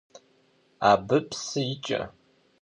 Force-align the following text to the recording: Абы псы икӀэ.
Абы 0.89 1.17
псы 1.29 1.61
икӀэ. 1.73 2.01